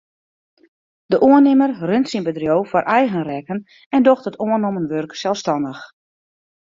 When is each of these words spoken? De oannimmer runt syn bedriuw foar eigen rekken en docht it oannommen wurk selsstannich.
De 1.11 1.17
oannimmer 1.25 1.71
runt 1.89 2.09
syn 2.09 2.25
bedriuw 2.27 2.63
foar 2.69 2.85
eigen 2.99 3.23
rekken 3.31 3.59
en 3.95 4.01
docht 4.07 4.27
it 4.29 4.39
oannommen 4.43 4.89
wurk 4.91 5.13
selsstannich. 5.21 5.83